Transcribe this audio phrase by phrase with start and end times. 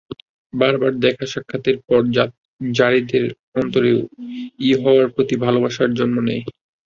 [0.53, 2.01] বারবার দেখা-সাক্ষাতের পর
[2.71, 3.25] যারীদের
[3.55, 3.99] অন্তরেও
[4.61, 6.43] ইউহাওয়ার প্রতি ভালবাসা জন্ম নেয়।